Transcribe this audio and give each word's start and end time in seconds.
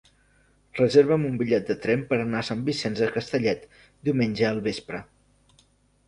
Reserva'm 0.77 1.25
un 1.27 1.33
bitllet 1.41 1.67
de 1.71 1.75
tren 1.83 2.05
per 2.13 2.17
anar 2.23 2.39
a 2.39 2.45
Sant 2.47 2.63
Vicenç 2.69 3.01
de 3.03 3.09
Castellet 3.17 3.67
diumenge 4.09 4.47
al 4.53 4.63
vespre. 4.69 5.03